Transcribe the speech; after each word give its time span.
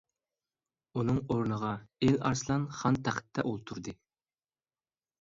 ئۇنىڭ 0.99 1.19
ئورنىغا 1.35 1.75
ئىل 2.09 2.19
ئارسلان 2.31 2.67
خان 2.81 3.01
تەختتە 3.07 3.49
ئولتۇردى. 3.53 3.99